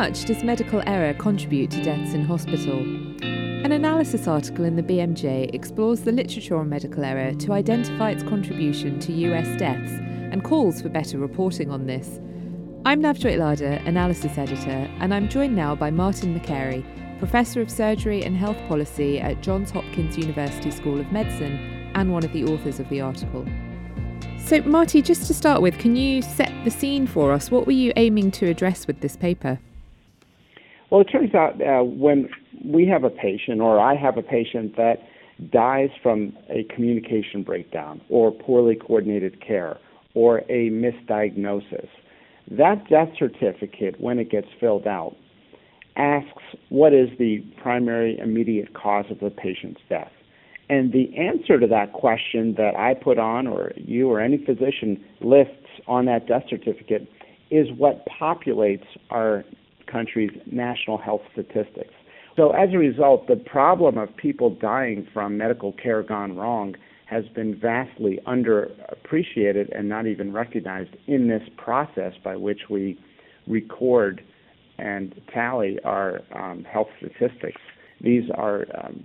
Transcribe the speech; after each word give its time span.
much 0.00 0.24
does 0.24 0.42
medical 0.42 0.82
error 0.86 1.12
contribute 1.12 1.70
to 1.70 1.82
deaths 1.82 2.14
in 2.14 2.24
hospital? 2.24 2.78
An 3.20 3.70
analysis 3.72 4.26
article 4.26 4.64
in 4.64 4.74
the 4.74 4.82
BMJ 4.82 5.54
explores 5.54 6.00
the 6.00 6.10
literature 6.10 6.56
on 6.56 6.70
medical 6.70 7.04
error 7.04 7.34
to 7.34 7.52
identify 7.52 8.08
its 8.08 8.22
contribution 8.22 8.98
to 9.00 9.12
US 9.12 9.58
deaths 9.58 9.92
and 10.32 10.42
calls 10.42 10.80
for 10.80 10.88
better 10.88 11.18
reporting 11.18 11.70
on 11.70 11.84
this. 11.84 12.18
I'm 12.86 13.02
Navjoyt 13.02 13.36
Ladher, 13.36 13.86
analysis 13.86 14.38
editor, 14.38 14.88
and 15.00 15.12
I'm 15.12 15.28
joined 15.28 15.54
now 15.54 15.74
by 15.74 15.90
Martin 15.90 16.34
Makary, 16.34 16.82
professor 17.18 17.60
of 17.60 17.70
surgery 17.70 18.24
and 18.24 18.34
health 18.34 18.56
policy 18.68 19.20
at 19.20 19.42
Johns 19.42 19.70
Hopkins 19.70 20.16
University 20.16 20.70
School 20.70 20.98
of 20.98 21.12
Medicine 21.12 21.92
and 21.94 22.10
one 22.10 22.24
of 22.24 22.32
the 22.32 22.44
authors 22.44 22.80
of 22.80 22.88
the 22.88 23.02
article. 23.02 23.46
So, 24.46 24.62
Marty, 24.62 25.02
just 25.02 25.26
to 25.26 25.34
start 25.34 25.60
with, 25.60 25.76
can 25.76 25.94
you 25.94 26.22
set 26.22 26.54
the 26.64 26.70
scene 26.70 27.06
for 27.06 27.32
us? 27.32 27.50
What 27.50 27.66
were 27.66 27.72
you 27.72 27.92
aiming 27.96 28.30
to 28.30 28.46
address 28.46 28.86
with 28.86 29.02
this 29.02 29.14
paper? 29.14 29.58
Well, 30.90 31.00
it 31.02 31.04
turns 31.04 31.34
out 31.34 31.60
uh, 31.62 31.84
when 31.84 32.28
we 32.64 32.86
have 32.88 33.04
a 33.04 33.10
patient, 33.10 33.60
or 33.60 33.78
I 33.78 33.94
have 33.94 34.18
a 34.18 34.22
patient 34.22 34.76
that 34.76 34.96
dies 35.52 35.90
from 36.02 36.36
a 36.48 36.64
communication 36.74 37.42
breakdown, 37.42 38.00
or 38.10 38.32
poorly 38.32 38.74
coordinated 38.74 39.44
care, 39.44 39.78
or 40.14 40.38
a 40.48 40.70
misdiagnosis, 40.70 41.88
that 42.50 42.88
death 42.88 43.08
certificate, 43.16 44.00
when 44.00 44.18
it 44.18 44.30
gets 44.30 44.48
filled 44.58 44.86
out, 44.86 45.14
asks 45.96 46.42
what 46.68 46.92
is 46.92 47.08
the 47.18 47.38
primary 47.62 48.18
immediate 48.18 48.74
cause 48.74 49.04
of 49.10 49.20
the 49.20 49.30
patient's 49.30 49.80
death. 49.88 50.10
And 50.68 50.92
the 50.92 51.16
answer 51.16 51.58
to 51.58 51.66
that 51.68 51.92
question 51.92 52.54
that 52.56 52.76
I 52.76 52.94
put 52.94 53.18
on, 53.18 53.46
or 53.46 53.72
you 53.76 54.10
or 54.10 54.20
any 54.20 54.38
physician 54.38 55.02
lists 55.20 55.66
on 55.86 56.06
that 56.06 56.26
death 56.26 56.44
certificate, 56.48 57.08
is 57.50 57.68
what 57.76 58.06
populates 58.06 58.84
our 59.10 59.44
country's 59.90 60.30
national 60.50 60.98
health 60.98 61.22
statistics. 61.32 61.94
So, 62.36 62.50
as 62.50 62.70
a 62.72 62.78
result, 62.78 63.26
the 63.26 63.36
problem 63.36 63.98
of 63.98 64.16
people 64.16 64.50
dying 64.50 65.06
from 65.12 65.36
medical 65.36 65.72
care 65.72 66.02
gone 66.02 66.36
wrong 66.36 66.74
has 67.06 67.24
been 67.34 67.58
vastly 67.58 68.20
underappreciated 68.26 69.76
and 69.76 69.88
not 69.88 70.06
even 70.06 70.32
recognized 70.32 70.96
in 71.08 71.28
this 71.28 71.42
process 71.56 72.12
by 72.22 72.36
which 72.36 72.60
we 72.70 72.98
record 73.48 74.22
and 74.78 75.20
tally 75.34 75.78
our 75.84 76.20
um, 76.34 76.64
health 76.64 76.86
statistics. 76.98 77.60
These 78.00 78.30
are 78.34 78.64
um, 78.82 79.04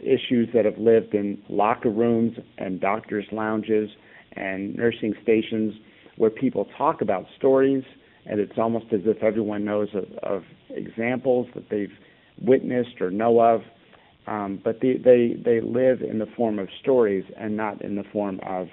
issues 0.00 0.48
that 0.54 0.64
have 0.64 0.78
lived 0.78 1.14
in 1.14 1.42
locker 1.48 1.90
rooms 1.90 2.36
and 2.58 2.80
doctors' 2.80 3.26
lounges 3.32 3.90
and 4.36 4.74
nursing 4.74 5.14
stations 5.22 5.74
where 6.16 6.30
people 6.30 6.68
talk 6.78 7.00
about 7.00 7.26
stories, 7.36 7.84
and 8.26 8.40
it's 8.40 8.58
almost 8.58 8.86
as 8.92 9.00
if 9.04 9.22
everyone 9.22 9.64
knows 9.64 9.88
of, 9.94 10.04
of 10.22 10.44
examples 10.70 11.48
that 11.54 11.68
they've 11.70 11.92
witnessed 12.40 13.00
or 13.00 13.10
know 13.10 13.40
of. 13.40 13.62
Um, 14.26 14.60
but 14.62 14.80
they, 14.80 14.94
they, 14.94 15.60
live 15.60 16.00
in 16.00 16.20
the 16.20 16.28
form 16.36 16.60
of 16.60 16.68
stories 16.80 17.24
and 17.36 17.56
not 17.56 17.82
in 17.82 17.96
the 17.96 18.04
form 18.12 18.38
of 18.46 18.68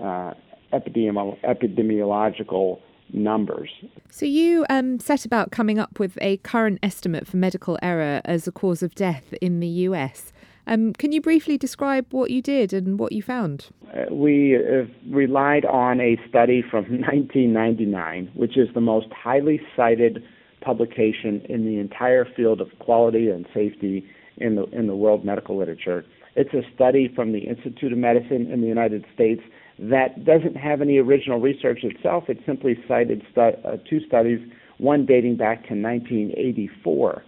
uh, 0.00 0.34
epidemiolo- 0.72 1.40
epidemiological 1.42 2.80
numbers. 3.12 3.70
So, 4.10 4.26
you 4.26 4.66
um, 4.68 4.98
set 4.98 5.24
about 5.24 5.52
coming 5.52 5.78
up 5.78 6.00
with 6.00 6.18
a 6.20 6.38
current 6.38 6.80
estimate 6.82 7.28
for 7.28 7.36
medical 7.36 7.78
error 7.82 8.20
as 8.24 8.48
a 8.48 8.52
cause 8.52 8.82
of 8.82 8.96
death 8.96 9.32
in 9.40 9.60
the 9.60 9.68
US. 9.68 10.32
Um, 10.70 10.92
can 10.92 11.10
you 11.10 11.20
briefly 11.20 11.58
describe 11.58 12.06
what 12.12 12.30
you 12.30 12.40
did 12.40 12.72
and 12.72 12.96
what 12.96 13.10
you 13.10 13.22
found? 13.22 13.66
Uh, 13.92 14.14
we 14.14 14.54
uh, 14.54 14.84
relied 15.10 15.64
on 15.64 16.00
a 16.00 16.16
study 16.28 16.62
from 16.62 16.84
1999, 17.02 18.30
which 18.34 18.56
is 18.56 18.68
the 18.72 18.80
most 18.80 19.08
highly 19.12 19.60
cited 19.76 20.22
publication 20.60 21.42
in 21.48 21.64
the 21.64 21.80
entire 21.80 22.24
field 22.24 22.60
of 22.60 22.68
quality 22.78 23.28
and 23.28 23.46
safety 23.52 24.06
in 24.36 24.54
the 24.54 24.64
in 24.66 24.86
the 24.86 24.94
world 24.94 25.24
medical 25.24 25.58
literature. 25.58 26.04
It's 26.36 26.54
a 26.54 26.62
study 26.72 27.10
from 27.16 27.32
the 27.32 27.40
Institute 27.40 27.92
of 27.92 27.98
Medicine 27.98 28.48
in 28.52 28.60
the 28.60 28.68
United 28.68 29.04
States 29.12 29.42
that 29.80 30.24
doesn't 30.24 30.56
have 30.56 30.80
any 30.80 30.98
original 30.98 31.40
research 31.40 31.80
itself. 31.82 32.24
It 32.28 32.38
simply 32.46 32.78
cited 32.86 33.22
stu- 33.32 33.40
uh, 33.40 33.78
two 33.88 33.98
studies, 34.06 34.38
one 34.78 35.04
dating 35.04 35.36
back 35.36 35.66
to 35.66 35.74
1984. 35.74 37.24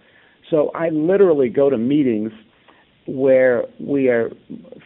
So 0.49 0.71
I 0.73 0.89
literally 0.89 1.49
go 1.49 1.69
to 1.69 1.77
meetings 1.77 2.31
where 3.05 3.63
we 3.79 4.07
are 4.07 4.31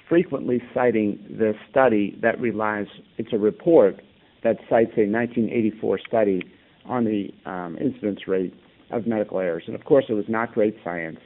frequently 0.09 0.61
citing 0.73 1.19
the 1.29 1.53
study 1.69 2.17
that 2.21 2.39
relies, 2.39 2.87
it's 3.17 3.33
a 3.33 3.37
report 3.37 4.01
that 4.43 4.57
cites 4.69 4.91
a 4.97 5.05
1984 5.05 5.99
study 6.07 6.41
on 6.85 7.05
the 7.05 7.29
um, 7.49 7.77
incidence 7.79 8.27
rate 8.27 8.53
of 8.91 9.05
medical 9.05 9.39
errors. 9.39 9.63
And 9.67 9.75
of 9.75 9.83
course, 9.85 10.05
it 10.09 10.13
was 10.13 10.25
not 10.27 10.53
great 10.53 10.77
science. 10.83 11.19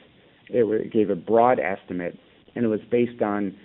It, 0.48 0.92
gave 0.92 1.08
a 1.08 1.16
broad 1.16 1.58
estimate, 1.58 2.18
and 2.54 2.64
it 2.64 2.68
was 2.68 2.80
based 2.90 3.22
on 3.22 3.56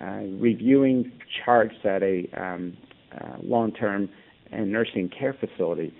uh, 0.00 0.20
reviewing 0.38 1.10
charts 1.44 1.74
at 1.84 2.02
a 2.02 2.28
um, 2.36 2.76
uh, 3.12 3.36
long 3.42 3.72
term 3.72 4.08
and 4.52 4.70
nursing 4.70 5.08
care 5.08 5.34
facility. 5.34 5.94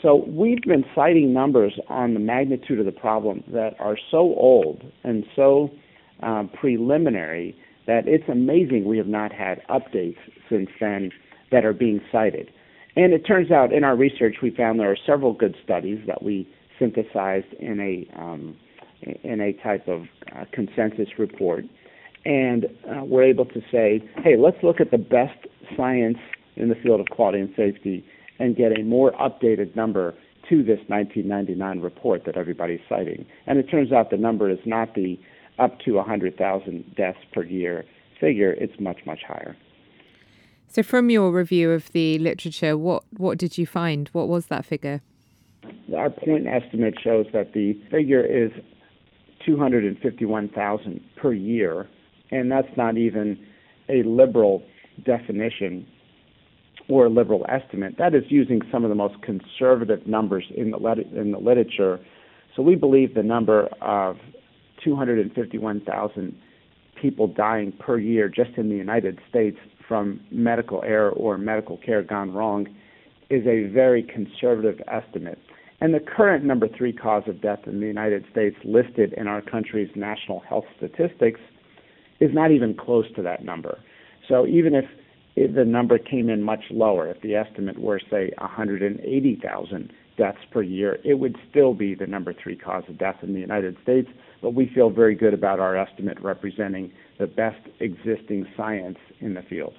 So 0.00 0.24
we've 0.26 0.62
been 0.62 0.84
citing 0.94 1.34
numbers 1.34 1.78
on 1.88 2.14
the 2.14 2.20
magnitude 2.20 2.78
of 2.78 2.86
the 2.86 2.92
problem 2.92 3.44
that 3.52 3.78
are 3.78 3.98
so 4.10 4.18
old 4.18 4.82
and 5.04 5.24
so 5.36 5.70
um, 6.22 6.50
preliminary 6.58 7.56
that 7.86 8.06
it's 8.06 8.28
amazing 8.28 8.84
we 8.84 8.98
have 8.98 9.06
not 9.06 9.32
had 9.32 9.62
updates 9.68 10.18
since 10.48 10.68
then 10.80 11.10
that 11.50 11.64
are 11.64 11.72
being 11.72 12.00
cited. 12.12 12.50
And 12.96 13.12
it 13.12 13.20
turns 13.26 13.50
out 13.50 13.72
in 13.72 13.84
our 13.84 13.96
research 13.96 14.36
we 14.42 14.50
found 14.50 14.80
there 14.80 14.90
are 14.90 14.98
several 15.06 15.32
good 15.32 15.56
studies 15.62 16.00
that 16.06 16.22
we 16.22 16.48
synthesized 16.78 17.52
in 17.58 17.80
a 17.80 18.20
um, 18.20 18.56
in 19.24 19.40
a 19.40 19.52
type 19.62 19.88
of 19.88 20.02
uh, 20.36 20.44
consensus 20.52 21.08
report, 21.18 21.64
and 22.26 22.66
uh, 22.86 23.02
we're 23.02 23.22
able 23.22 23.46
to 23.46 23.60
say, 23.72 24.02
hey, 24.22 24.36
let's 24.36 24.58
look 24.62 24.78
at 24.78 24.90
the 24.90 24.98
best 24.98 25.46
science 25.74 26.18
in 26.56 26.68
the 26.68 26.74
field 26.74 27.00
of 27.00 27.06
quality 27.06 27.38
and 27.40 27.48
safety 27.56 28.04
and 28.38 28.56
get 28.56 28.78
a 28.78 28.82
more 28.82 29.12
updated 29.12 29.74
number 29.74 30.14
to 30.48 30.62
this 30.62 30.80
1999 30.88 31.80
report 31.80 32.24
that 32.26 32.36
everybody's 32.36 32.80
citing. 32.88 33.24
And 33.46 33.58
it 33.58 33.70
turns 33.70 33.92
out 33.92 34.10
the 34.10 34.16
number 34.16 34.50
is 34.50 34.58
not 34.66 34.94
the 34.94 35.18
up 35.60 35.78
to 35.80 35.92
100,000 35.92 36.94
deaths 36.96 37.18
per 37.32 37.44
year 37.44 37.84
figure, 38.20 38.52
it's 38.52 38.78
much, 38.80 38.98
much 39.06 39.20
higher. 39.26 39.56
So, 40.68 40.82
from 40.82 41.10
your 41.10 41.32
review 41.32 41.72
of 41.72 41.90
the 41.92 42.18
literature, 42.18 42.76
what, 42.76 43.02
what 43.16 43.38
did 43.38 43.58
you 43.58 43.66
find? 43.66 44.08
What 44.12 44.28
was 44.28 44.46
that 44.46 44.64
figure? 44.64 45.00
Our 45.96 46.10
point 46.10 46.46
estimate 46.46 46.94
shows 47.02 47.26
that 47.32 47.52
the 47.52 47.74
figure 47.90 48.24
is 48.24 48.52
251,000 49.44 51.00
per 51.16 51.32
year, 51.32 51.88
and 52.30 52.50
that's 52.50 52.68
not 52.76 52.96
even 52.96 53.38
a 53.88 54.02
liberal 54.04 54.62
definition 55.04 55.86
or 56.88 57.06
a 57.06 57.10
liberal 57.10 57.44
estimate. 57.48 57.96
That 57.98 58.14
is 58.14 58.24
using 58.28 58.60
some 58.70 58.84
of 58.84 58.90
the 58.90 58.94
most 58.94 59.16
conservative 59.22 60.06
numbers 60.06 60.44
in 60.56 60.70
the, 60.70 60.78
in 61.18 61.32
the 61.32 61.38
literature. 61.38 62.00
So 62.54 62.62
we 62.62 62.74
believe 62.74 63.14
the 63.14 63.22
number 63.22 63.68
of 63.80 64.16
251,000 64.84 66.34
people 67.00 67.26
dying 67.26 67.72
per 67.72 67.98
year 67.98 68.28
just 68.28 68.50
in 68.56 68.68
the 68.68 68.76
United 68.76 69.18
States 69.28 69.56
from 69.88 70.20
medical 70.30 70.82
error 70.84 71.10
or 71.10 71.38
medical 71.38 71.76
care 71.78 72.02
gone 72.02 72.32
wrong 72.32 72.66
is 73.30 73.46
a 73.46 73.66
very 73.72 74.02
conservative 74.02 74.80
estimate. 74.88 75.38
And 75.80 75.94
the 75.94 76.00
current 76.00 76.44
number 76.44 76.68
three 76.68 76.92
cause 76.92 77.22
of 77.26 77.40
death 77.40 77.60
in 77.66 77.80
the 77.80 77.86
United 77.86 78.24
States 78.30 78.56
listed 78.64 79.14
in 79.14 79.26
our 79.26 79.40
country's 79.40 79.90
national 79.96 80.40
health 80.40 80.66
statistics 80.76 81.40
is 82.20 82.30
not 82.34 82.50
even 82.50 82.74
close 82.74 83.06
to 83.16 83.22
that 83.22 83.44
number. 83.44 83.78
So 84.28 84.46
even 84.46 84.74
if 84.74 84.84
the 85.36 85.64
number 85.64 85.98
came 85.98 86.28
in 86.28 86.42
much 86.42 86.64
lower, 86.70 87.08
if 87.08 87.22
the 87.22 87.34
estimate 87.34 87.78
were, 87.78 88.00
say, 88.10 88.30
180,000 88.38 89.92
deaths 90.20 90.44
per 90.50 90.60
year, 90.60 90.98
it 91.02 91.14
would 91.14 91.34
still 91.48 91.72
be 91.72 91.94
the 91.94 92.06
number 92.06 92.34
three 92.34 92.54
cause 92.54 92.84
of 92.88 92.98
death 92.98 93.16
in 93.22 93.32
the 93.32 93.40
United 93.40 93.74
States. 93.82 94.08
But 94.42 94.50
we 94.50 94.70
feel 94.74 94.90
very 94.90 95.14
good 95.14 95.32
about 95.32 95.60
our 95.60 95.76
estimate 95.76 96.20
representing 96.20 96.92
the 97.18 97.26
best 97.26 97.62
existing 97.80 98.46
science 98.54 98.98
in 99.20 99.32
the 99.32 99.40
field. 99.40 99.72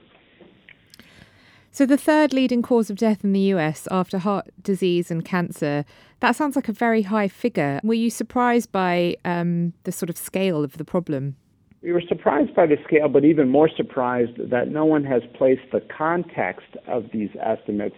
So, 1.69 1.85
the 1.85 1.95
third 1.95 2.33
leading 2.33 2.63
cause 2.63 2.89
of 2.89 2.97
death 2.97 3.23
in 3.23 3.33
the 3.33 3.53
US 3.55 3.87
after 3.91 4.17
heart 4.17 4.49
disease 4.63 5.11
and 5.11 5.23
cancer, 5.23 5.85
that 6.21 6.35
sounds 6.35 6.55
like 6.55 6.67
a 6.67 6.73
very 6.73 7.03
high 7.03 7.27
figure. 7.27 7.79
Were 7.83 7.93
you 7.93 8.09
surprised 8.09 8.71
by 8.71 9.17
um, 9.23 9.73
the 9.83 9.91
sort 9.91 10.09
of 10.09 10.17
scale 10.17 10.63
of 10.63 10.77
the 10.77 10.83
problem? 10.83 11.35
We 11.83 11.91
were 11.91 12.03
surprised 12.07 12.55
by 12.55 12.65
the 12.65 12.77
scale, 12.85 13.09
but 13.09 13.25
even 13.25 13.47
more 13.49 13.69
surprised 13.69 14.49
that 14.49 14.69
no 14.69 14.85
one 14.85 15.03
has 15.03 15.21
placed 15.37 15.71
the 15.71 15.81
context 15.95 16.71
of 16.87 17.05
these 17.13 17.29
estimates 17.39 17.95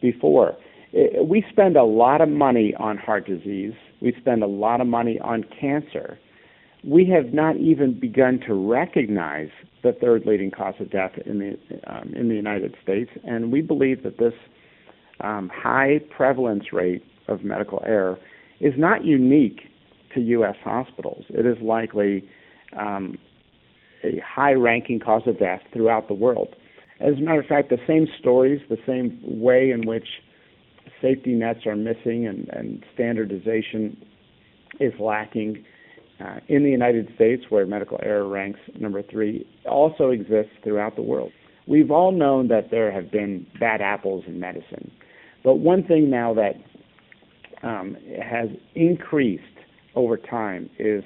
before. 0.00 0.56
We 0.92 1.44
spend 1.50 1.76
a 1.76 1.84
lot 1.84 2.20
of 2.20 2.28
money 2.28 2.74
on 2.78 2.96
heart 2.96 3.26
disease, 3.26 3.74
we 4.00 4.14
spend 4.20 4.42
a 4.42 4.46
lot 4.46 4.80
of 4.80 4.86
money 4.86 5.18
on 5.20 5.44
cancer. 5.60 6.18
We 6.84 7.06
have 7.06 7.34
not 7.34 7.56
even 7.56 7.98
begun 7.98 8.38
to 8.46 8.54
recognize 8.54 9.48
the 9.82 9.92
third 9.92 10.24
leading 10.26 10.50
cause 10.52 10.74
of 10.78 10.90
death 10.90 11.12
in 11.24 11.38
the 11.38 11.58
um, 11.92 12.12
in 12.14 12.28
the 12.28 12.34
United 12.34 12.76
States, 12.82 13.10
and 13.24 13.50
we 13.50 13.60
believe 13.60 14.02
that 14.04 14.18
this 14.18 14.34
um, 15.20 15.50
high 15.52 16.00
prevalence 16.16 16.72
rate 16.72 17.02
of 17.28 17.42
medical 17.42 17.82
error 17.84 18.18
is 18.60 18.74
not 18.76 19.04
unique 19.04 19.62
to 20.14 20.20
U.S. 20.20 20.56
hospitals. 20.62 21.24
It 21.30 21.46
is 21.46 21.56
likely 21.62 22.28
um, 22.78 23.18
a 24.04 24.20
high 24.24 24.52
ranking 24.52 25.00
cause 25.00 25.22
of 25.26 25.38
death 25.38 25.60
throughout 25.72 26.08
the 26.08 26.14
world. 26.14 26.54
As 27.00 27.14
a 27.18 27.20
matter 27.20 27.40
of 27.40 27.46
fact, 27.46 27.68
the 27.70 27.78
same 27.86 28.06
stories, 28.18 28.60
the 28.68 28.78
same 28.86 29.20
way 29.22 29.70
in 29.70 29.86
which 29.86 30.08
safety 31.00 31.32
nets 31.34 31.66
are 31.66 31.76
missing 31.76 32.26
and, 32.26 32.48
and 32.50 32.84
standardization 32.94 33.96
is 34.80 34.92
lacking 35.00 35.64
uh, 36.20 36.40
in 36.48 36.62
the 36.62 36.70
United 36.70 37.08
States, 37.14 37.44
where 37.50 37.66
medical 37.66 37.98
error 38.02 38.26
ranks 38.26 38.60
number 38.78 39.02
three, 39.02 39.46
also 39.68 40.10
exists 40.10 40.52
throughout 40.64 40.96
the 40.96 41.02
world. 41.02 41.30
We've 41.66 41.90
all 41.90 42.12
known 42.12 42.48
that 42.48 42.70
there 42.70 42.90
have 42.90 43.10
been 43.10 43.46
bad 43.60 43.80
apples 43.80 44.24
in 44.26 44.40
medicine. 44.40 44.90
But 45.44 45.56
one 45.56 45.84
thing 45.84 46.08
now 46.10 46.34
that 46.34 46.54
um, 47.62 47.96
has 48.22 48.48
increased 48.74 49.42
over 49.94 50.16
time 50.16 50.70
is 50.78 51.04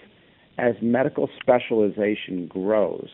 as 0.58 0.75
medical 0.82 1.28
specialization 1.40 2.46
grows, 2.46 3.08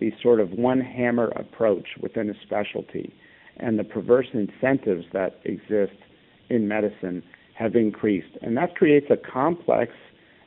the 0.00 0.12
sort 0.22 0.40
of 0.40 0.50
one 0.50 0.80
hammer 0.80 1.28
approach 1.36 1.86
within 2.00 2.28
a 2.28 2.34
specialty 2.44 3.14
and 3.58 3.78
the 3.78 3.84
perverse 3.84 4.26
incentives 4.32 5.06
that 5.12 5.40
exist 5.44 5.96
in 6.48 6.68
medicine 6.68 7.22
have 7.54 7.76
increased. 7.76 8.36
And 8.42 8.56
that 8.56 8.74
creates 8.74 9.06
a 9.10 9.16
complex 9.16 9.92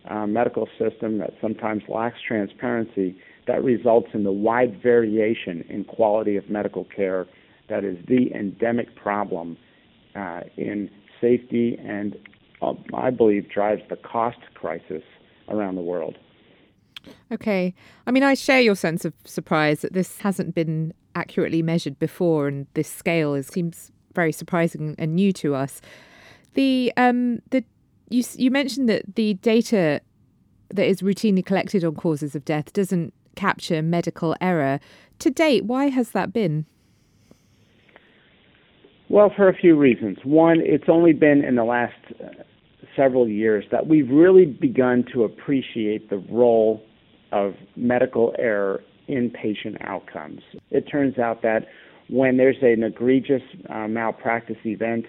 uh, 0.10 0.28
medical 0.28 0.68
system 0.78 1.18
that 1.20 1.32
sometimes 1.42 1.84
lacks 1.88 2.18
transparency 2.26 3.18
that 3.48 3.64
results 3.64 4.10
in 4.14 4.24
the 4.24 4.32
wide 4.32 4.82
variation 4.82 5.64
in 5.70 5.84
quality 5.86 6.36
of 6.36 6.50
medical 6.50 6.86
care 6.86 7.26
that 7.70 7.84
is 7.84 7.98
the 8.08 8.34
endemic 8.34 8.96
problem 8.96 9.58
uh, 10.16 10.42
in 10.56 10.90
safety 11.20 11.78
and, 11.84 12.18
uh, 12.62 12.74
I 12.94 13.10
believe, 13.10 13.50
drives 13.50 13.82
the 13.90 13.98
cost 13.98 14.40
crisis 14.54 15.04
around 15.50 15.76
the 15.76 15.82
world. 15.82 16.18
Okay. 17.32 17.74
I 18.06 18.12
mean, 18.12 18.24
I 18.24 18.34
share 18.34 18.60
your 18.60 18.76
sense 18.76 19.06
of 19.06 19.14
surprise 19.24 19.82
that 19.82 19.94
this 19.94 20.20
hasn't 20.20 20.56
been 20.56 20.94
accurately 21.18 21.62
measured 21.62 21.98
before, 22.00 22.48
and 22.48 22.68
this 22.76 22.90
scale 22.90 23.34
is, 23.34 23.48
seems 23.48 23.92
very 24.14 24.32
surprising 24.32 24.96
and 24.98 25.16
new 25.16 25.32
to 25.34 25.56
us. 25.56 25.82
The 26.54 26.94
um 26.98 27.40
the 27.50 27.64
you 28.10 28.24
you 28.36 28.52
mentioned 28.52 28.88
that 28.90 29.16
the 29.16 29.34
data 29.36 30.02
that 30.70 30.88
is 30.88 31.02
routinely 31.02 31.46
collected 31.46 31.84
on 31.84 31.96
causes 31.96 32.36
of 32.36 32.44
death 32.46 32.74
doesn't 32.74 33.14
capture 33.36 33.82
medical 33.82 34.36
error. 34.42 34.80
To 35.20 35.30
date, 35.30 35.66
why 35.66 35.90
has 35.90 36.12
that 36.12 36.34
been? 36.34 36.66
Well, 39.10 39.32
for 39.36 39.48
a 39.48 39.56
few 39.56 39.78
reasons. 39.78 40.18
One, 40.24 40.60
it's 40.62 40.90
only 40.90 41.14
been 41.14 41.44
in 41.44 41.56
the 41.56 41.64
last 41.64 41.96
uh, 42.20 42.44
several 42.96 43.28
years 43.28 43.64
that 43.72 43.88
we've 43.88 44.10
really 44.10 44.46
begun 44.46 45.06
to 45.14 45.24
appreciate 45.24 46.10
the 46.10 46.18
role 46.30 46.84
of 47.32 47.54
medical 47.76 48.36
error 48.38 48.84
in 49.08 49.30
patient 49.30 49.78
outcomes. 49.82 50.42
It 50.72 50.82
turns 50.82 51.18
out 51.18 51.42
that 51.42 51.68
when 52.10 52.38
there's 52.38 52.58
an 52.62 52.84
egregious 52.84 53.42
uh, 53.70 53.88
malpractice 53.88 54.58
event, 54.66 55.06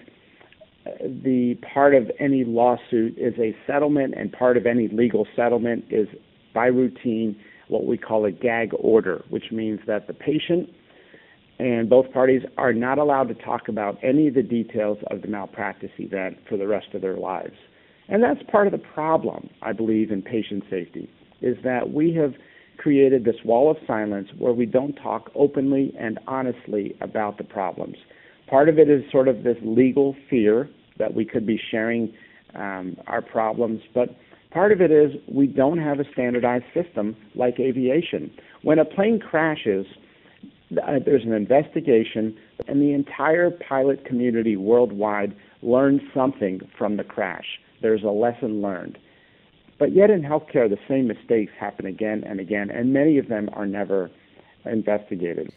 the 0.99 1.55
part 1.73 1.93
of 1.95 2.09
any 2.19 2.43
lawsuit 2.43 3.17
is 3.17 3.33
a 3.39 3.55
settlement, 3.67 4.13
and 4.17 4.31
part 4.31 4.57
of 4.57 4.65
any 4.65 4.87
legal 4.87 5.27
settlement 5.35 5.85
is 5.89 6.07
by 6.53 6.65
routine 6.65 7.35
what 7.67 7.85
we 7.85 7.97
call 7.97 8.25
a 8.25 8.31
gag 8.31 8.71
order, 8.79 9.23
which 9.29 9.51
means 9.51 9.79
that 9.85 10.07
the 10.07 10.13
patient 10.13 10.69
and 11.59 11.89
both 11.89 12.11
parties 12.13 12.41
are 12.57 12.73
not 12.73 12.97
allowed 12.97 13.27
to 13.27 13.33
talk 13.35 13.67
about 13.67 13.97
any 14.01 14.29
of 14.29 14.33
the 14.33 14.41
details 14.41 14.97
of 15.11 15.21
the 15.21 15.27
malpractice 15.27 15.91
event 15.99 16.37
for 16.47 16.57
the 16.57 16.65
rest 16.65 16.87
of 16.93 17.01
their 17.01 17.17
lives. 17.17 17.55
And 18.07 18.23
that's 18.23 18.41
part 18.49 18.65
of 18.65 18.71
the 18.71 18.79
problem, 18.79 19.49
I 19.61 19.73
believe, 19.73 20.09
in 20.09 20.21
patient 20.21 20.63
safety, 20.69 21.09
is 21.41 21.57
that 21.63 21.91
we 21.93 22.13
have 22.15 22.33
created 22.79 23.25
this 23.25 23.35
wall 23.45 23.69
of 23.69 23.77
silence 23.85 24.29
where 24.37 24.53
we 24.53 24.65
don't 24.65 24.93
talk 24.93 25.29
openly 25.35 25.93
and 25.99 26.17
honestly 26.27 26.95
about 27.01 27.37
the 27.37 27.43
problems. 27.43 27.97
Part 28.47 28.69
of 28.69 28.79
it 28.79 28.89
is 28.89 29.03
sort 29.11 29.27
of 29.27 29.43
this 29.43 29.57
legal 29.61 30.15
fear 30.29 30.69
that 30.97 31.13
we 31.13 31.25
could 31.25 31.45
be 31.45 31.59
sharing 31.69 32.11
um, 32.55 32.95
our 33.05 33.21
problems, 33.21 33.81
but 33.93 34.09
part 34.51 34.71
of 34.71 34.81
it 34.81 34.91
is 34.91 35.11
we 35.27 35.45
don't 35.45 35.77
have 35.77 35.99
a 35.99 36.05
standardized 36.13 36.65
system 36.73 37.15
like 37.35 37.59
aviation. 37.59 38.31
When 38.63 38.79
a 38.79 38.85
plane 38.85 39.19
crashes, 39.19 39.85
uh, 40.71 40.99
there's 41.05 41.23
an 41.23 41.33
investigation, 41.33 42.35
and 42.67 42.81
the 42.81 42.93
entire 42.93 43.51
pilot 43.51 44.05
community 44.05 44.55
worldwide 44.55 45.35
learns 45.61 46.01
something 46.13 46.61
from 46.77 46.97
the 46.97 47.03
crash. 47.03 47.45
There's 47.81 48.03
a 48.03 48.07
lesson 48.07 48.61
learned. 48.61 48.97
But 49.79 49.95
yet 49.95 50.11
in 50.11 50.21
healthcare, 50.21 50.69
the 50.69 50.77
same 50.87 51.07
mistakes 51.07 51.53
happen 51.57 51.85
again 51.85 52.23
and 52.27 52.39
again, 52.39 52.69
and 52.69 52.93
many 52.93 53.17
of 53.17 53.29
them 53.29 53.49
are 53.53 53.65
never 53.65 54.11
investigated. 54.65 55.51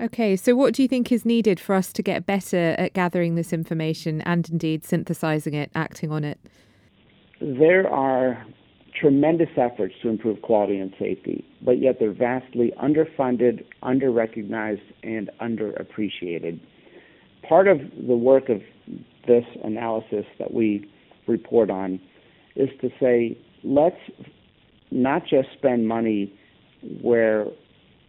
Okay, 0.00 0.36
so 0.36 0.56
what 0.56 0.74
do 0.74 0.82
you 0.82 0.88
think 0.88 1.12
is 1.12 1.24
needed 1.24 1.60
for 1.60 1.74
us 1.74 1.92
to 1.92 2.02
get 2.02 2.24
better 2.24 2.74
at 2.78 2.94
gathering 2.94 3.34
this 3.34 3.52
information 3.52 4.22
and 4.22 4.48
indeed 4.48 4.84
synthesizing 4.84 5.54
it, 5.54 5.70
acting 5.74 6.10
on 6.10 6.24
it? 6.24 6.38
There 7.40 7.88
are 7.88 8.44
tremendous 8.98 9.50
efforts 9.56 9.94
to 10.02 10.08
improve 10.08 10.40
quality 10.42 10.78
and 10.78 10.94
safety, 10.98 11.44
but 11.62 11.80
yet 11.80 11.96
they're 11.98 12.12
vastly 12.12 12.72
underfunded, 12.82 13.64
underrecognized, 13.82 14.80
and 15.02 15.30
underappreciated. 15.40 16.60
Part 17.46 17.68
of 17.68 17.80
the 18.06 18.16
work 18.16 18.48
of 18.48 18.62
this 19.26 19.44
analysis 19.62 20.24
that 20.38 20.54
we 20.54 20.88
report 21.26 21.70
on 21.70 22.00
is 22.56 22.70
to 22.80 22.88
say, 23.00 23.36
let's 23.64 24.00
not 24.90 25.22
just 25.26 25.48
spend 25.56 25.86
money 25.86 26.32
where 27.02 27.46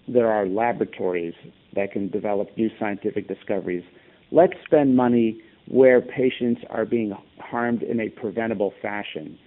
there 0.08 0.28
are 0.28 0.46
laboratories 0.46 1.34
that 1.76 1.92
can 1.92 2.10
develop 2.10 2.50
new 2.58 2.70
scientific 2.80 3.28
discoveries. 3.28 3.84
Let's 4.32 4.54
spend 4.66 4.96
money 4.96 5.42
where 5.68 6.02
patients 6.02 6.62
are 6.70 6.86
being 6.86 7.16
harmed 7.40 7.84
in 7.84 8.00
a 8.00 8.10
preventable 8.10 8.74
fashion 8.82 9.38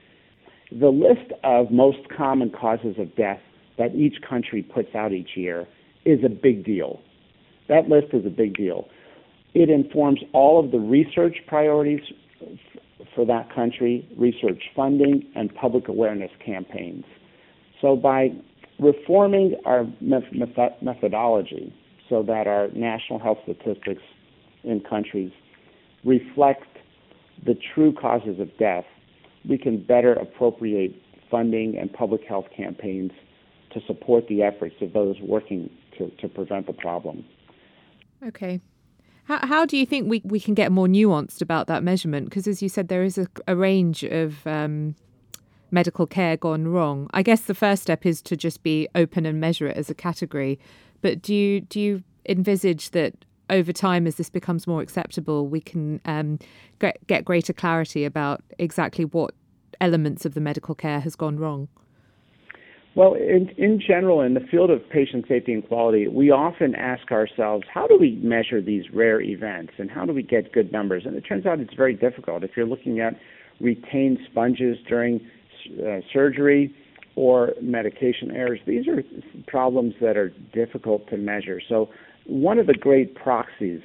the 0.81 0.89
list 0.89 1.33
of 1.45 1.71
most 1.71 1.99
common 2.17 2.51
causes 2.51 2.97
of 2.99 3.15
death 3.17 3.41
that 3.79 3.95
each 3.95 4.17
country 4.29 4.63
puts 4.63 4.95
out 4.95 5.13
each 5.13 5.31
year 5.37 5.67
is 6.05 6.21
a 6.25 6.29
big 6.29 6.65
deal. 6.65 7.01
That 7.69 7.89
list 7.89 8.09
is 8.13 8.25
a 8.27 8.31
big 8.31 8.57
deal. 8.57 8.89
It 9.55 9.69
informs 9.69 10.21
all 10.33 10.63
of 10.65 10.71
the 10.71 10.79
research 10.79 11.37
priorities 11.47 12.01
for 13.15 13.25
that 13.27 13.53
country, 13.55 14.09
research 14.17 14.63
funding, 14.75 15.31
and 15.35 15.55
public 15.55 15.89
awareness 15.89 16.31
campaigns. 16.45 17.05
So, 17.81 17.97
by 17.97 18.31
reforming 18.79 19.57
our 19.65 19.87
methodology 20.01 21.75
so 22.09 22.23
that 22.23 22.47
our 22.47 22.69
national 22.75 23.19
health 23.19 23.39
statistics 23.45 24.03
in 24.65 24.81
countries 24.81 25.33
reflect 26.05 26.67
the 27.45 27.55
true 27.75 27.93
causes 27.93 28.39
of 28.41 28.57
death, 28.59 28.85
we 29.49 29.59
can 29.59 29.83
better 29.83 30.13
appropriate 30.13 30.95
funding 31.31 31.77
and 31.79 31.93
public 31.93 32.23
health 32.29 32.47
campaigns 32.57 33.11
to 33.73 33.81
support 33.87 34.29
the 34.29 34.43
efforts 34.43 34.77
of 34.81 34.93
those 34.93 35.17
working 35.21 35.71
to, 35.99 36.11
to 36.21 36.29
prevent 36.29 36.67
the 36.67 36.73
problem. 36.73 37.25
Okay. 38.27 38.61
How, 39.25 39.47
how 39.47 39.67
do 39.67 39.77
you 39.77 39.87
think 39.87 40.09
we, 40.09 40.21
we 40.25 40.41
can 40.41 40.55
get 40.55 40.73
more 40.73 40.87
nuanced 40.87 41.41
about 41.41 41.67
that 41.69 41.83
measurement? 41.83 42.29
Because, 42.29 42.47
as 42.49 42.63
you 42.63 42.69
said, 42.69 42.89
there 42.89 43.05
is 43.05 43.19
a, 43.19 43.27
a 43.47 43.55
range 43.55 44.03
of 44.03 44.47
um, 44.47 44.97
medical 45.71 46.07
care 46.07 46.37
gone 46.37 46.69
wrong. 46.69 47.09
I 47.13 47.23
guess 47.23 47.43
the 47.43 47.55
first 47.55 47.83
step 47.83 48.05
is 48.05 48.21
to 48.23 48.37
just 48.37 48.63
be 48.63 48.89
open 48.95 49.25
and 49.25 49.41
measure 49.41 49.69
it 49.69 49.77
as 49.77 49.91
a 49.91 49.95
category. 49.95 50.59
But 51.01 51.23
do 51.23 51.35
you, 51.35 51.61
do 51.61 51.81
you 51.81 52.03
envisage 52.29 52.91
that 52.91 53.15
over 53.51 53.73
time, 53.73 54.07
as 54.07 54.17
this 54.17 54.31
becomes 54.31 54.67
more 54.67 54.81
acceptable, 54.81 55.47
we 55.47 55.61
can 55.61 56.01
um, 56.05 56.39
get, 56.79 57.05
get 57.07 57.25
greater 57.25 57.53
clarity 57.53 58.05
about 58.05 58.43
exactly 58.59 59.05
what 59.05 59.35
elements 59.81 60.25
of 60.25 60.35
the 60.35 60.41
medical 60.41 60.75
care 60.75 61.01
has 61.01 61.15
gone 61.15 61.39
wrong? 61.39 61.69
Well, 62.95 63.15
in, 63.15 63.49
in 63.57 63.81
general, 63.81 64.21
in 64.21 64.35
the 64.35 64.41
field 64.51 64.71
of 64.71 64.87
patient 64.91 65.25
safety 65.27 65.55
and 65.55 65.67
quality, 65.67 66.09
we 66.09 66.31
often 66.31 66.75
ask 66.75 67.11
ourselves, 67.11 67.65
how 67.73 67.87
do 67.87 67.97
we 67.99 68.17
measure 68.23 68.61
these 68.61 68.85
rare 68.93 69.21
events 69.23 69.73
and 69.79 69.91
how 69.91 70.05
do 70.05 70.13
we 70.13 70.23
get 70.23 70.53
good 70.53 70.73
numbers? 70.73 71.05
And 71.07 71.17
it 71.17 71.23
turns 71.23 71.47
out 71.47 71.59
it's 71.59 71.73
very 71.75 71.95
difficult. 71.95 72.45
If 72.45 72.51
you're 72.55 72.67
looking 72.67 73.01
at 73.01 73.15
retained 73.61 74.19
sponges 74.31 74.77
during 74.87 75.21
uh, 75.81 76.01
surgery 76.13 76.75
or 77.17 77.53
medication 77.63 78.31
errors, 78.31 78.61
these 78.67 78.87
are 78.89 79.03
problems 79.47 79.95
that 80.03 80.19
are 80.19 80.31
difficult 80.53 81.09
to 81.09 81.17
measure. 81.17 81.63
So 81.67 81.89
one 82.27 82.59
of 82.59 82.67
the 82.67 82.75
great 82.75 83.15
proxies 83.15 83.81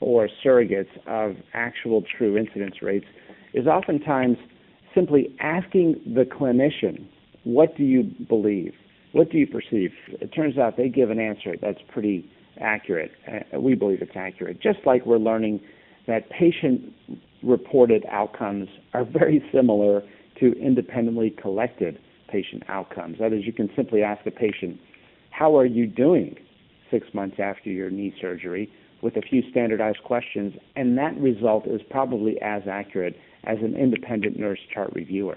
or 0.00 0.30
surrogates 0.42 0.88
of 1.06 1.36
actual 1.52 2.04
true 2.16 2.38
incidence 2.38 2.80
rates 2.80 3.06
is 3.52 3.66
oftentimes 3.66 4.38
simply 4.94 5.34
asking 5.40 6.00
the 6.06 6.24
clinician, 6.24 7.06
what 7.46 7.76
do 7.76 7.84
you 7.84 8.02
believe? 8.28 8.74
What 9.12 9.30
do 9.30 9.38
you 9.38 9.46
perceive? 9.46 9.92
It 10.08 10.34
turns 10.34 10.58
out 10.58 10.76
they 10.76 10.88
give 10.88 11.10
an 11.10 11.20
answer 11.20 11.54
that's 11.62 11.78
pretty 11.92 12.28
accurate. 12.60 13.12
Uh, 13.28 13.60
we 13.60 13.76
believe 13.76 14.02
it's 14.02 14.16
accurate. 14.16 14.60
Just 14.60 14.80
like 14.84 15.06
we're 15.06 15.18
learning 15.18 15.60
that 16.08 16.28
patient 16.28 16.92
reported 17.44 18.04
outcomes 18.10 18.68
are 18.94 19.04
very 19.04 19.44
similar 19.54 20.02
to 20.40 20.60
independently 20.60 21.30
collected 21.30 22.00
patient 22.28 22.64
outcomes. 22.68 23.18
That 23.20 23.32
is, 23.32 23.46
you 23.46 23.52
can 23.52 23.70
simply 23.76 24.02
ask 24.02 24.26
a 24.26 24.32
patient, 24.32 24.80
How 25.30 25.56
are 25.56 25.66
you 25.66 25.86
doing 25.86 26.34
six 26.90 27.06
months 27.14 27.36
after 27.38 27.70
your 27.70 27.90
knee 27.90 28.12
surgery? 28.20 28.70
with 29.02 29.14
a 29.14 29.20
few 29.20 29.42
standardized 29.50 30.02
questions, 30.04 30.54
and 30.74 30.96
that 30.96 31.14
result 31.20 31.66
is 31.66 31.82
probably 31.90 32.40
as 32.40 32.62
accurate 32.66 33.14
as 33.44 33.58
an 33.60 33.76
independent 33.76 34.38
nurse 34.38 34.58
chart 34.72 34.90
reviewer 34.94 35.36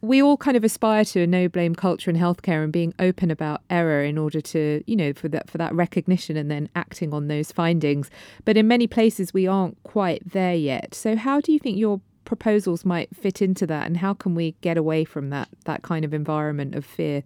we 0.00 0.22
all 0.22 0.36
kind 0.36 0.56
of 0.56 0.64
aspire 0.64 1.04
to 1.04 1.22
a 1.22 1.26
no 1.26 1.48
blame 1.48 1.74
culture 1.74 2.10
in 2.10 2.16
healthcare 2.16 2.62
and 2.62 2.72
being 2.72 2.94
open 2.98 3.30
about 3.30 3.62
error 3.68 4.02
in 4.02 4.16
order 4.16 4.40
to 4.40 4.82
you 4.86 4.96
know 4.96 5.12
for 5.12 5.28
that 5.28 5.50
for 5.50 5.58
that 5.58 5.74
recognition 5.74 6.36
and 6.36 6.50
then 6.50 6.68
acting 6.74 7.12
on 7.12 7.28
those 7.28 7.50
findings. 7.50 8.10
But 8.44 8.56
in 8.56 8.68
many 8.68 8.86
places 8.86 9.34
we 9.34 9.46
aren't 9.46 9.82
quite 9.82 10.22
there 10.32 10.54
yet. 10.54 10.94
So 10.94 11.16
how 11.16 11.40
do 11.40 11.52
you 11.52 11.58
think 11.58 11.78
your 11.78 12.00
proposals 12.24 12.84
might 12.84 13.14
fit 13.16 13.40
into 13.40 13.66
that 13.66 13.86
and 13.86 13.96
how 13.96 14.12
can 14.12 14.34
we 14.34 14.54
get 14.60 14.76
away 14.76 15.04
from 15.04 15.30
that 15.30 15.48
that 15.64 15.82
kind 15.82 16.04
of 16.04 16.14
environment 16.14 16.74
of 16.74 16.84
fear? 16.84 17.24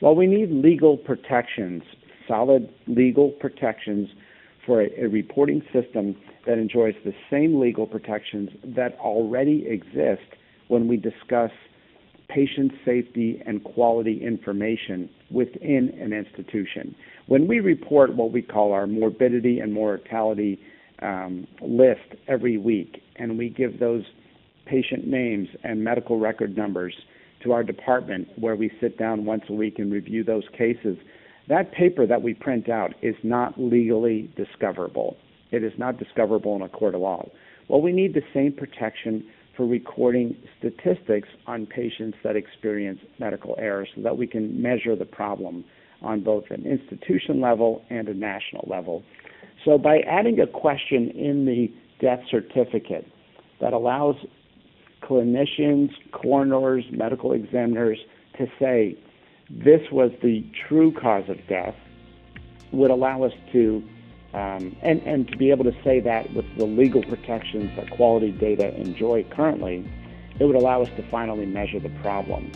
Well 0.00 0.14
we 0.14 0.26
need 0.26 0.50
legal 0.50 0.96
protections 0.96 1.82
solid 2.28 2.72
legal 2.86 3.30
protections 3.30 4.08
for 4.64 4.82
a, 4.82 4.88
a 5.04 5.08
reporting 5.08 5.62
system 5.72 6.14
that 6.46 6.58
enjoys 6.58 6.94
the 7.04 7.14
same 7.30 7.58
legal 7.60 7.86
protections 7.86 8.50
that 8.64 8.96
already 8.98 9.66
exist 9.66 10.22
when 10.68 10.88
we 10.88 10.96
discuss 10.96 11.50
patient 12.28 12.72
safety 12.84 13.42
and 13.46 13.62
quality 13.62 14.24
information 14.24 15.08
within 15.30 15.94
an 16.00 16.12
institution. 16.12 16.94
When 17.26 17.46
we 17.46 17.60
report 17.60 18.14
what 18.14 18.32
we 18.32 18.42
call 18.42 18.72
our 18.72 18.86
morbidity 18.86 19.60
and 19.60 19.72
mortality 19.72 20.60
um, 21.02 21.46
list 21.60 22.16
every 22.28 22.56
week, 22.56 23.02
and 23.16 23.36
we 23.36 23.48
give 23.48 23.78
those 23.78 24.04
patient 24.66 25.06
names 25.06 25.48
and 25.64 25.82
medical 25.82 26.18
record 26.18 26.56
numbers 26.56 26.94
to 27.42 27.52
our 27.52 27.62
department 27.62 28.28
where 28.36 28.56
we 28.56 28.70
sit 28.80 28.98
down 28.98 29.24
once 29.24 29.42
a 29.48 29.52
week 29.52 29.78
and 29.78 29.92
review 29.92 30.22
those 30.24 30.44
cases, 30.56 30.96
that 31.48 31.72
paper 31.72 32.06
that 32.06 32.22
we 32.22 32.34
print 32.34 32.68
out 32.68 32.94
is 33.02 33.16
not 33.22 33.60
legally 33.60 34.30
discoverable. 34.36 35.16
It 35.50 35.64
is 35.64 35.72
not 35.76 35.98
discoverable 35.98 36.56
in 36.56 36.62
a 36.62 36.68
court 36.68 36.94
of 36.94 37.00
law. 37.00 37.28
Well, 37.68 37.82
we 37.82 37.92
need 37.92 38.14
the 38.14 38.22
same 38.32 38.52
protection 38.52 39.24
for 39.56 39.66
recording 39.66 40.36
statistics 40.58 41.28
on 41.46 41.66
patients 41.66 42.16
that 42.24 42.36
experience 42.36 43.00
medical 43.18 43.54
errors 43.58 43.88
so 43.94 44.02
that 44.02 44.16
we 44.16 44.26
can 44.26 44.60
measure 44.60 44.96
the 44.96 45.04
problem 45.04 45.64
on 46.00 46.22
both 46.22 46.44
an 46.50 46.66
institution 46.66 47.40
level 47.40 47.84
and 47.90 48.08
a 48.08 48.14
national 48.14 48.66
level. 48.68 49.04
So, 49.64 49.78
by 49.78 49.98
adding 50.00 50.40
a 50.40 50.46
question 50.46 51.10
in 51.10 51.44
the 51.46 51.72
death 52.00 52.20
certificate 52.30 53.06
that 53.60 53.72
allows 53.72 54.16
clinicians, 55.02 55.90
coroners, 56.12 56.84
medical 56.90 57.32
examiners 57.32 57.98
to 58.38 58.46
say 58.58 58.96
this 59.50 59.80
was 59.92 60.10
the 60.22 60.44
true 60.68 60.92
cause 60.92 61.28
of 61.28 61.36
death, 61.48 61.74
would 62.72 62.90
allow 62.90 63.22
us 63.22 63.32
to 63.52 63.82
um, 64.34 64.74
and, 64.82 65.02
and 65.02 65.28
to 65.28 65.36
be 65.36 65.50
able 65.50 65.64
to 65.64 65.74
say 65.84 66.00
that 66.00 66.32
with 66.32 66.46
the 66.56 66.64
legal 66.64 67.02
protections 67.02 67.70
that 67.76 67.90
quality 67.90 68.32
data 68.32 68.74
enjoy 68.76 69.24
currently, 69.30 69.86
it 70.40 70.44
would 70.44 70.56
allow 70.56 70.82
us 70.82 70.88
to 70.96 71.10
finally 71.10 71.46
measure 71.46 71.78
the 71.78 71.90
problem. 72.00 72.50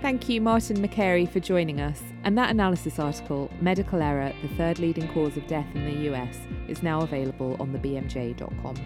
Thank 0.00 0.28
you, 0.28 0.40
Martin 0.40 0.76
Makary, 0.76 1.26
for 1.26 1.40
joining 1.40 1.80
us. 1.80 2.02
And 2.24 2.36
that 2.36 2.50
analysis 2.50 2.98
article, 2.98 3.50
Medical 3.60 4.02
Error, 4.02 4.32
the 4.42 4.48
third 4.56 4.78
leading 4.78 5.08
cause 5.08 5.36
of 5.36 5.46
death 5.46 5.66
in 5.74 5.84
the 5.84 6.12
US, 6.12 6.38
is 6.68 6.82
now 6.82 7.00
available 7.00 7.56
on 7.58 7.72
thebmj.com. 7.72 8.76